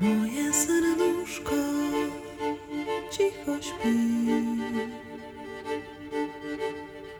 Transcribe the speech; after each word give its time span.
Moje 0.00 0.52
serduszko 0.52 1.60
cicho 3.10 3.62
śpi 3.62 3.98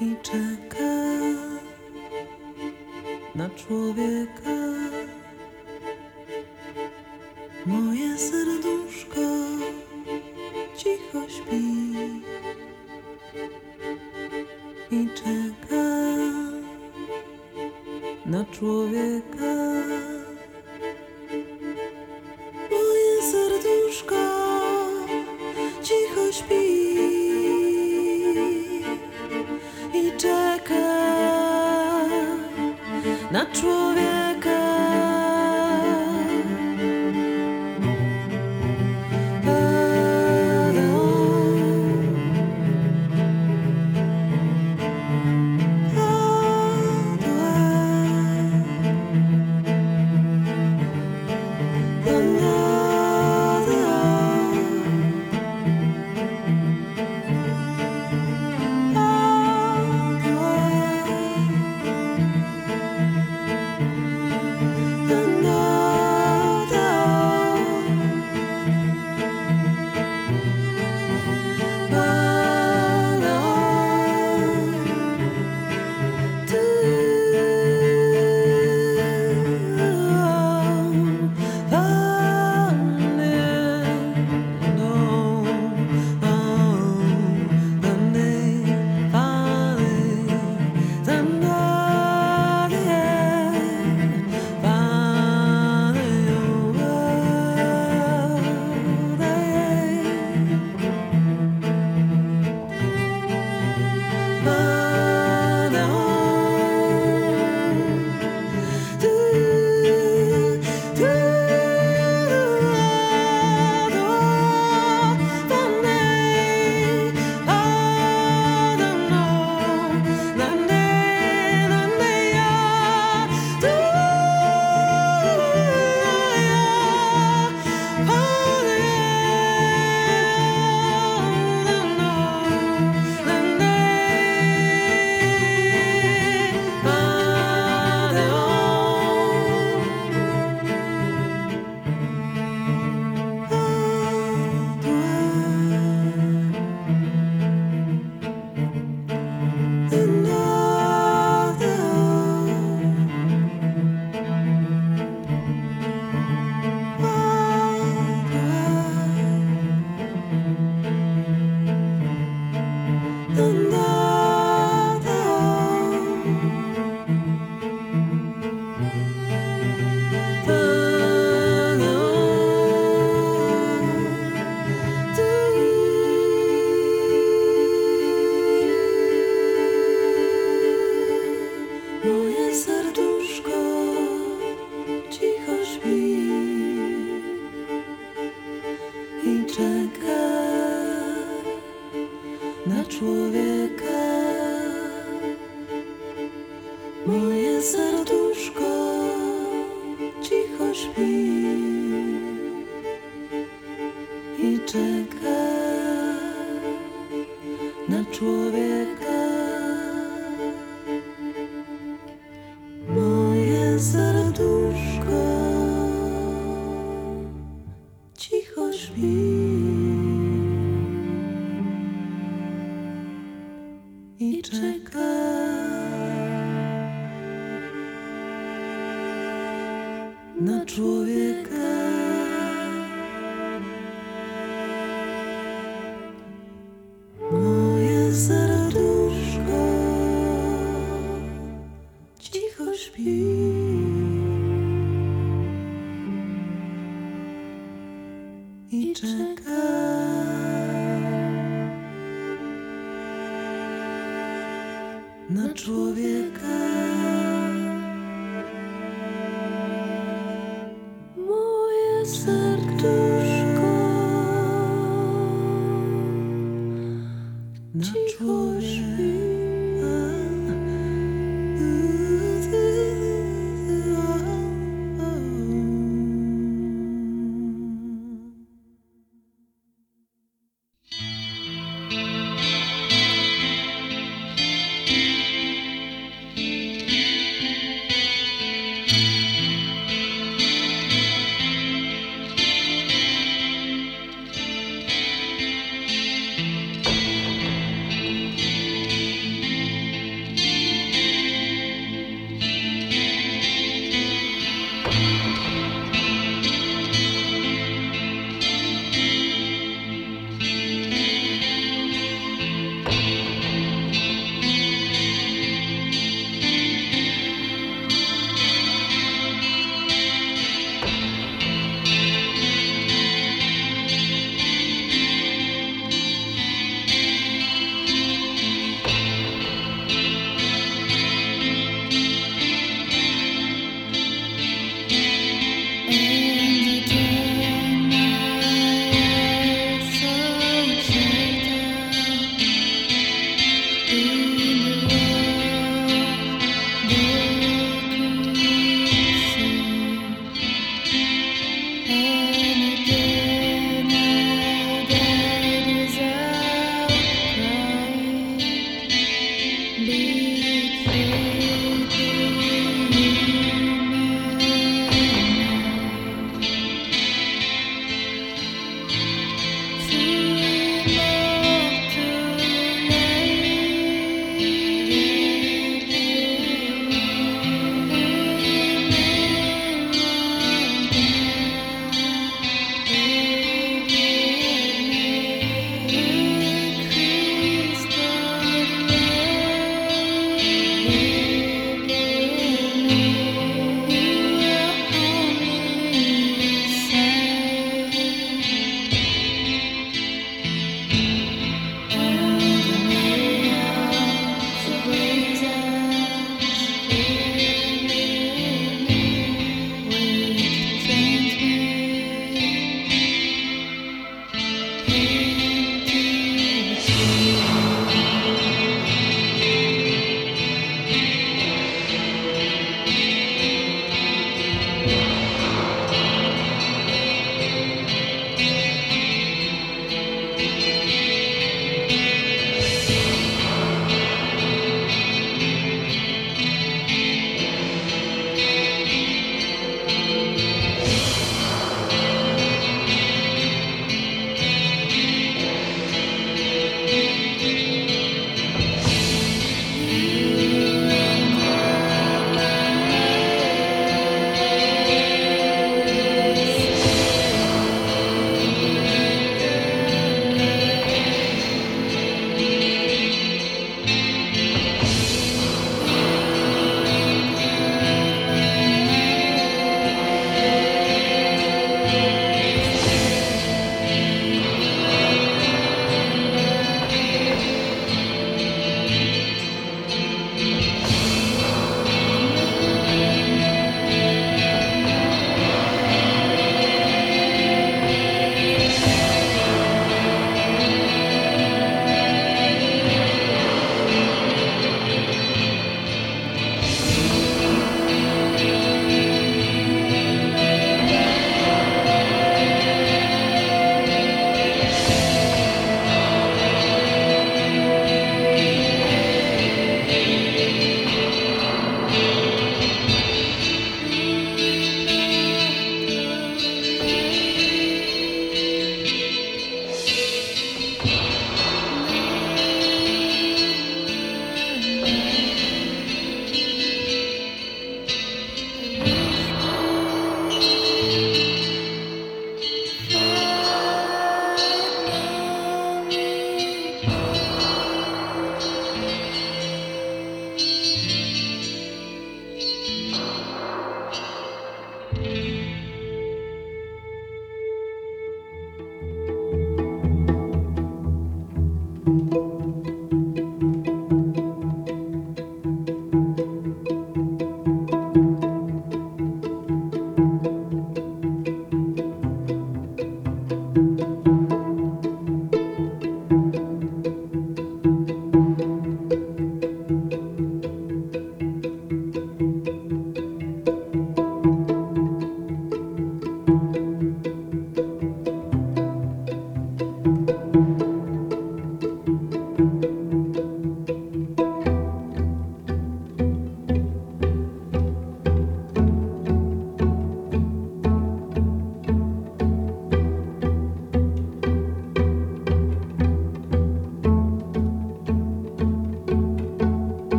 i 0.00 0.16
czeka 0.22 0.92
na 3.34 3.50
człowieka. 3.50 4.51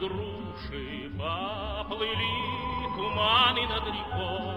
Груши, 0.00 1.10
Поплыли 1.18 2.36
туманы 2.96 3.66
над 3.68 3.86
рекой. 3.86 4.56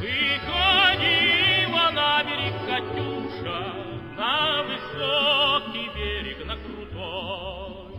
Выходила 0.00 1.90
на 1.92 2.24
берег 2.24 2.54
Катюша, 2.66 3.60
На 4.16 4.62
высокий 4.62 5.88
берег, 5.94 6.46
на 6.46 6.56
крутой. 6.56 7.90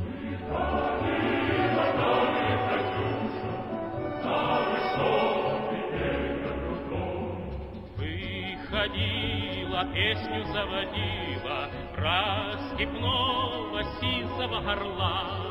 Выходила, 7.97 9.85
песню 9.93 10.43
заводила 10.45 11.69
Про 11.95 12.57
степного 12.73 13.83
сизого 13.99 14.71
орла, 14.71 15.50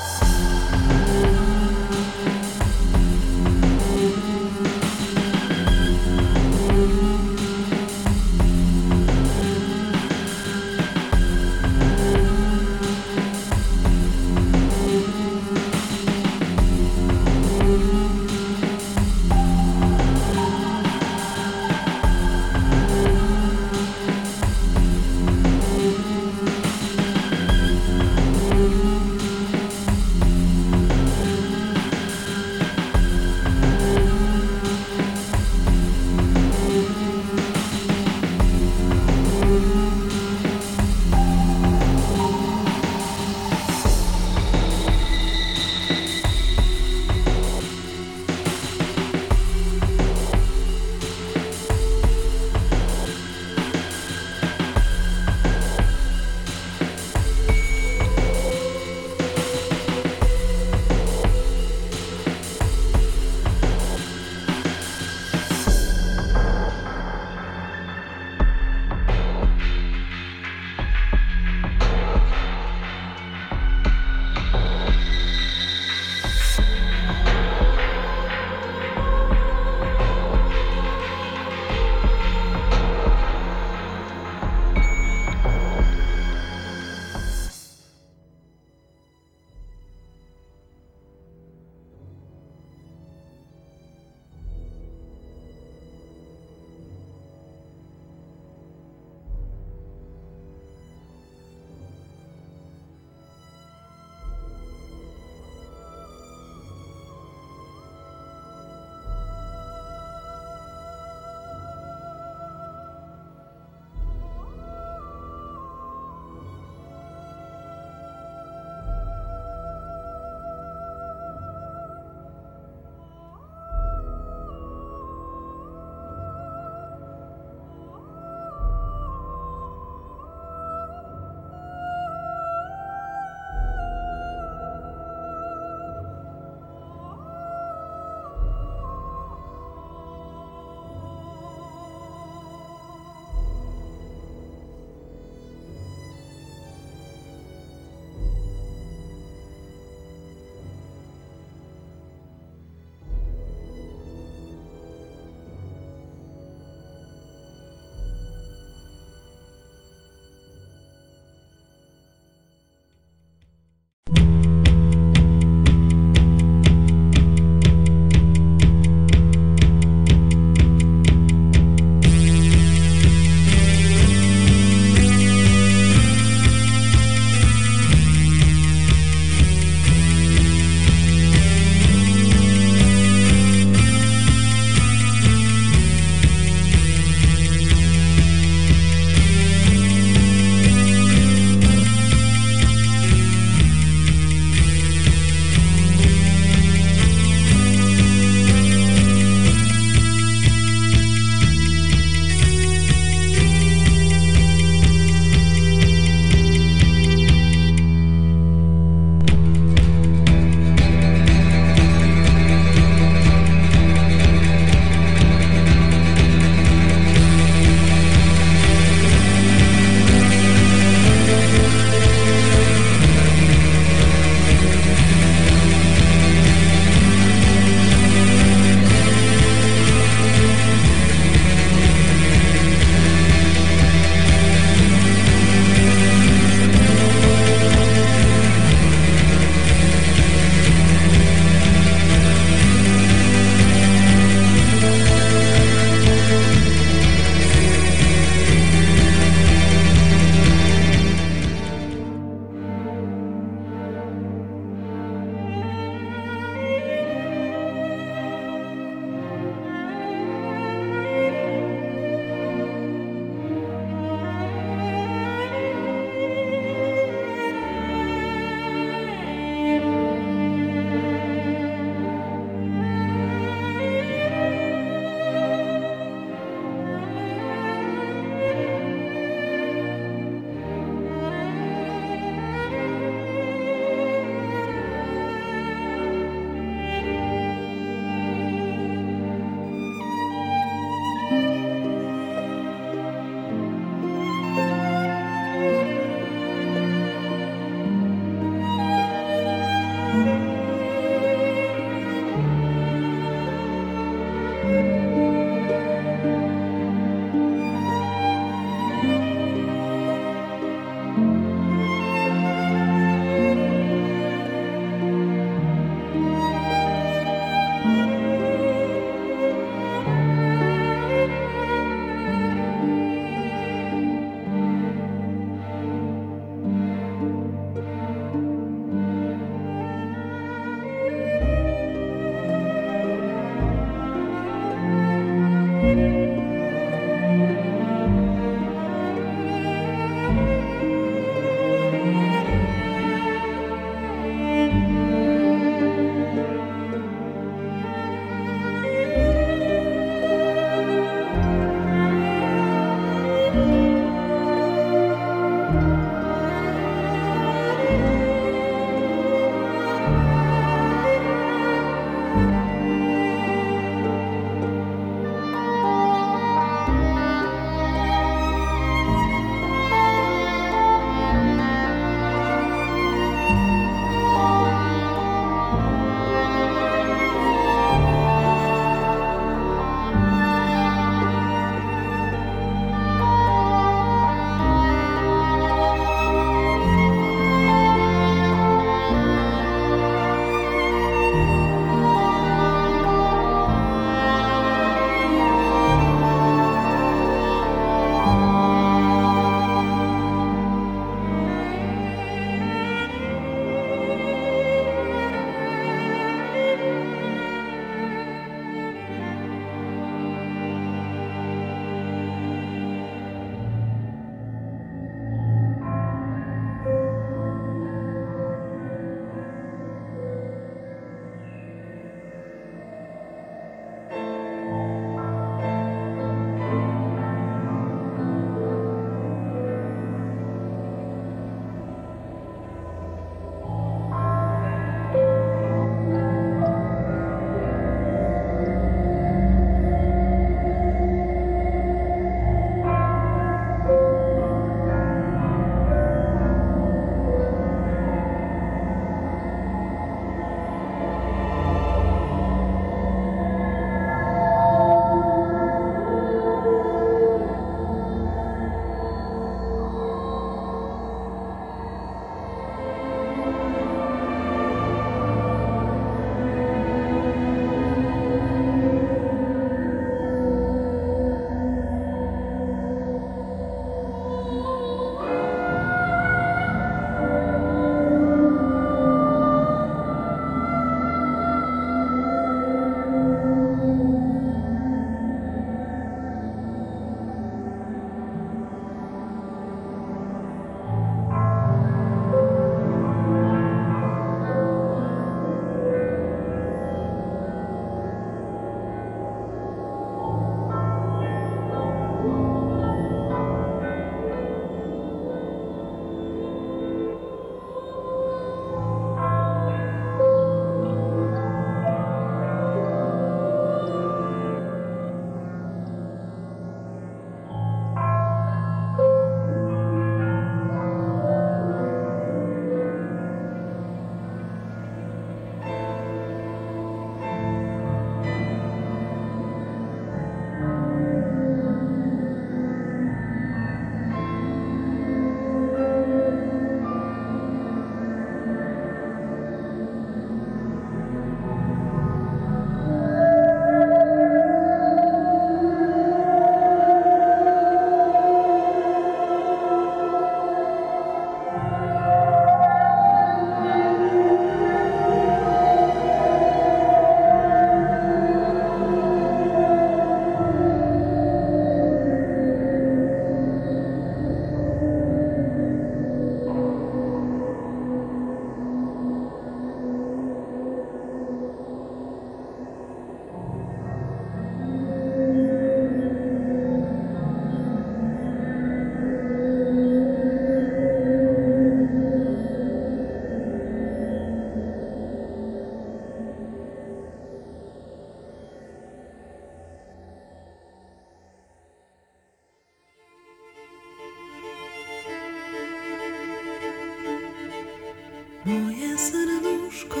Moje 598.46 598.98
serduszko 598.98 600.00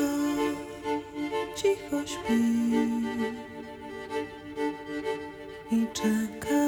cicho 1.56 2.06
śpi 2.06 2.42
i 5.70 5.86
czeka 5.92 6.64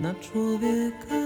na 0.00 0.14
człowieka. 0.14 1.17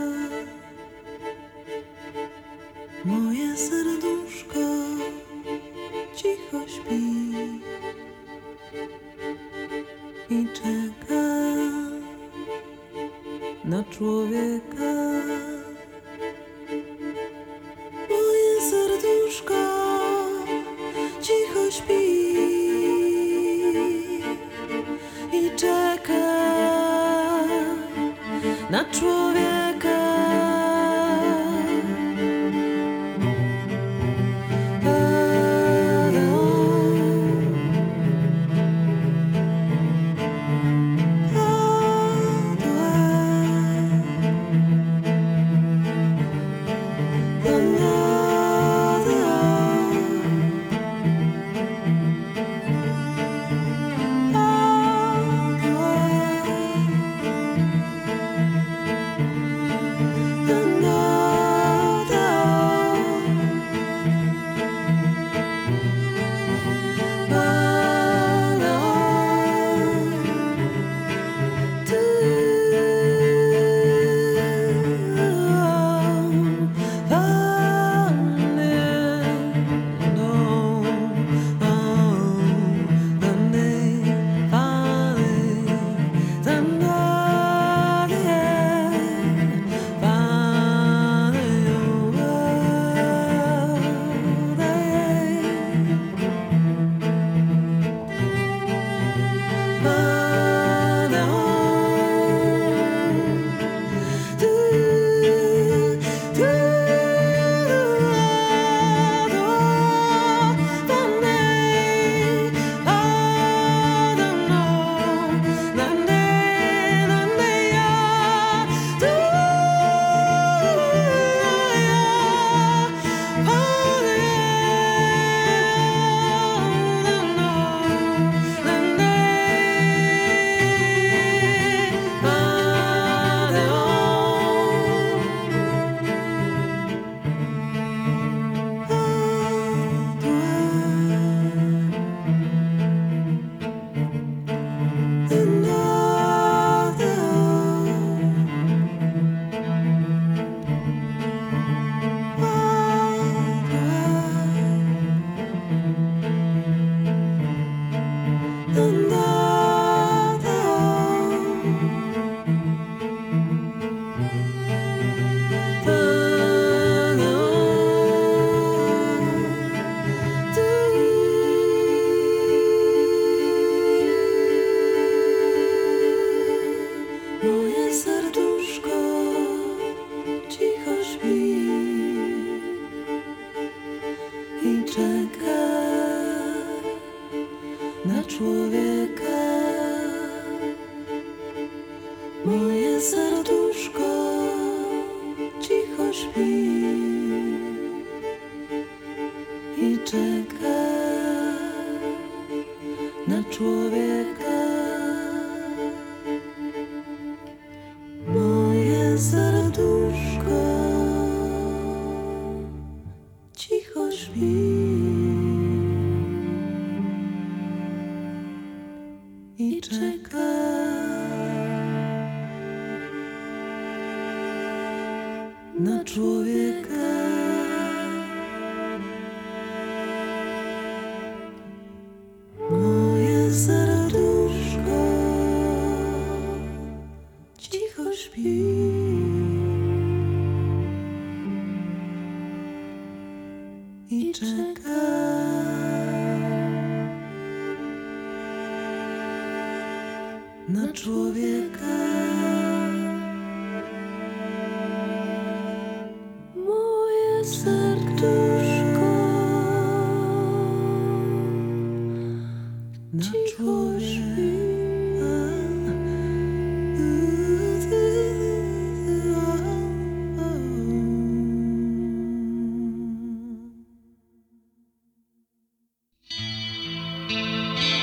Música 277.29 278.02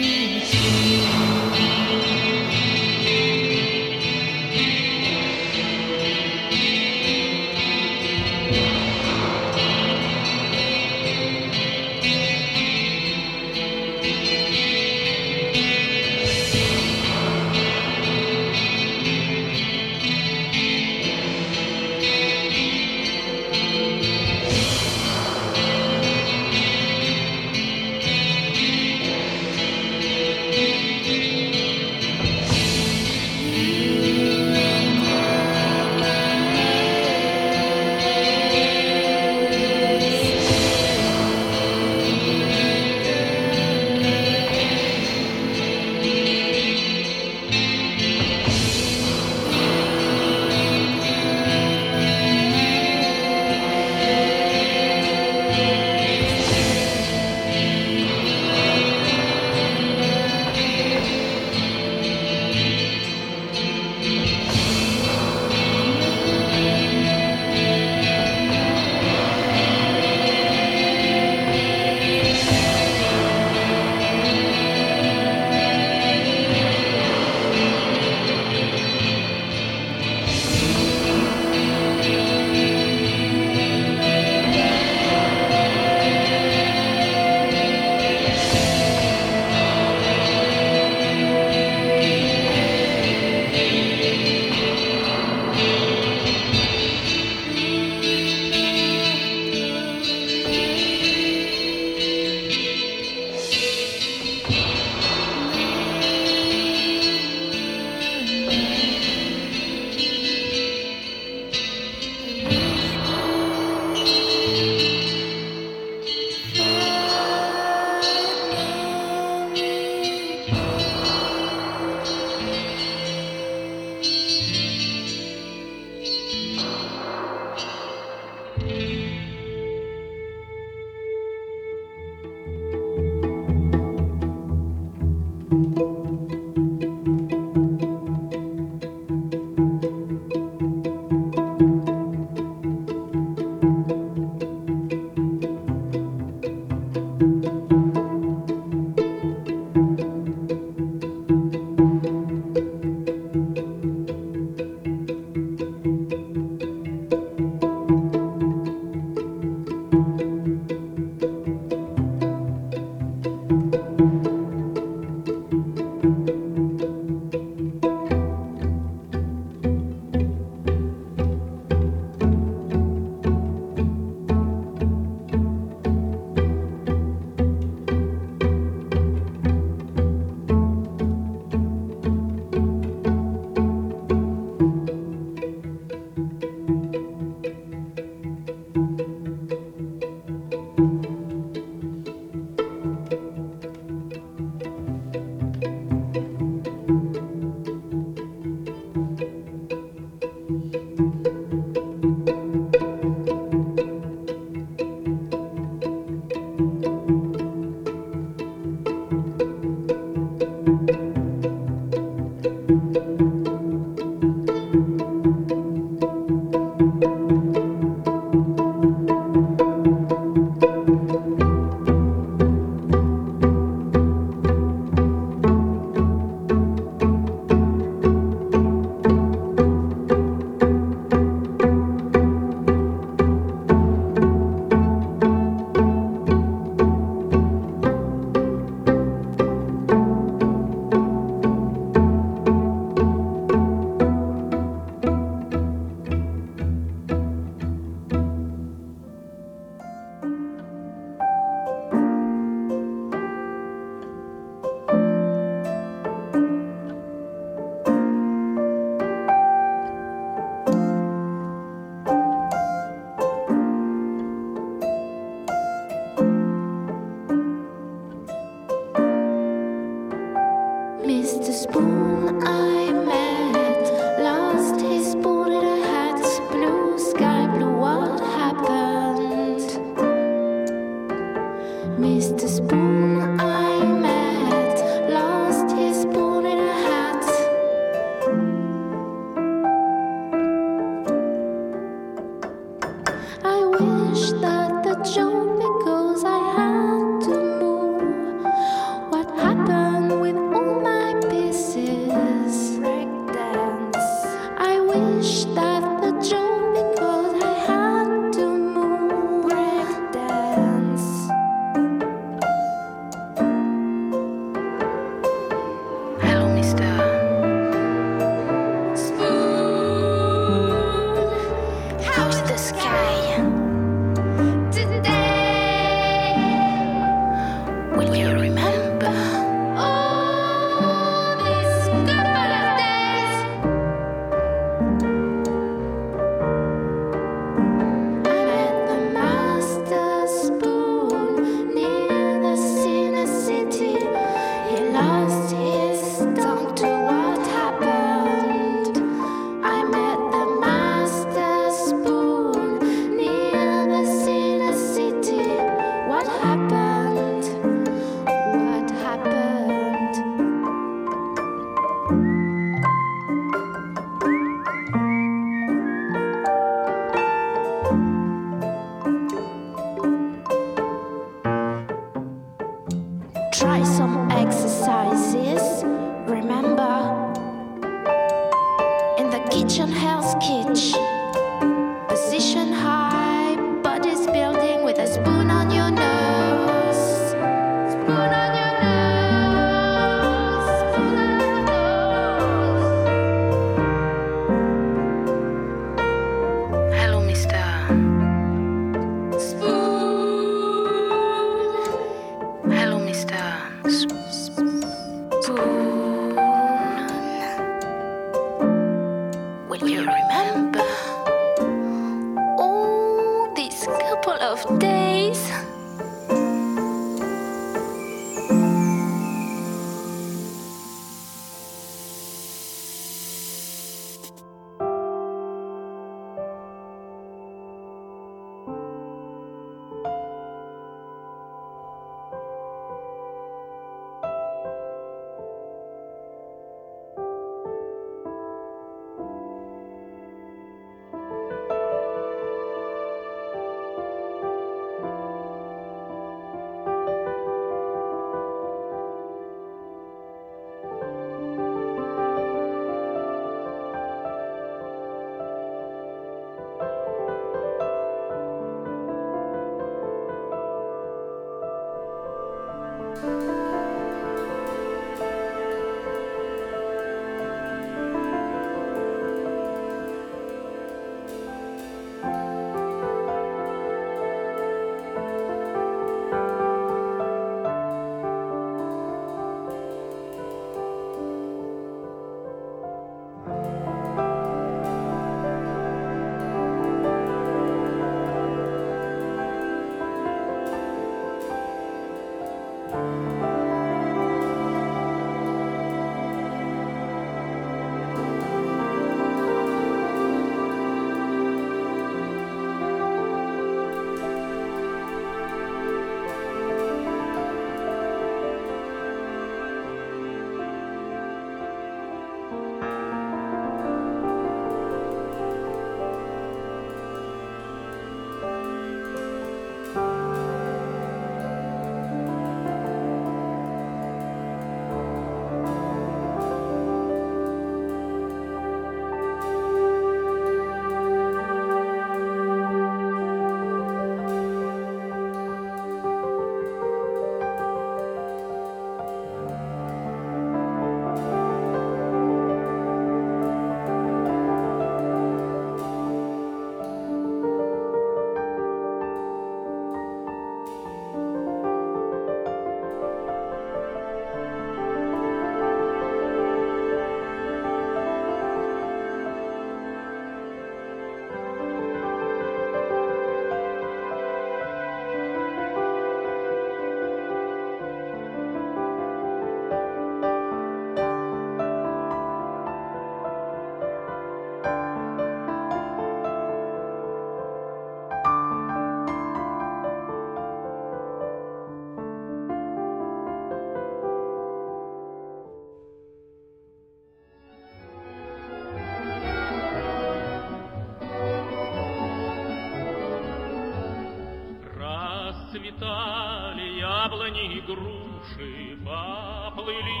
груши, 597.68 598.78
Поплыли 598.84 600.00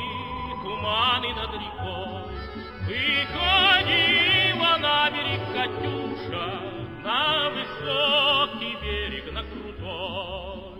туманы 0.62 1.34
над 1.34 1.52
рекой. 1.52 2.22
Выходила 2.86 4.72
на 4.78 5.10
берег 5.10 5.42
Катюша, 5.52 6.48
На 7.04 7.50
высокий 7.50 8.74
берег, 8.82 9.26
на 9.32 9.42
крутой. 9.42 10.78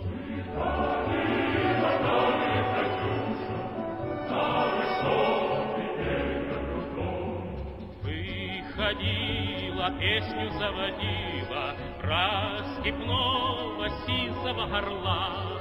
Выходила, 8.03 9.91
песню 10.01 10.51
заводила 10.59 11.77
Про 12.01 12.65
степного 12.81 13.89
сизого 14.07 14.65
орла, 14.79 15.58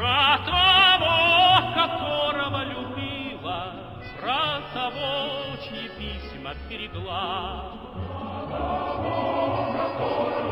Про 0.00 0.38
того, 0.46 1.74
которого 1.74 2.64
любила, 2.64 3.74
Про 4.18 4.62
того, 4.72 5.58
чьи 5.62 5.90
письма 5.98 6.54
берегла. 6.70 7.64
Пусть 9.98 10.50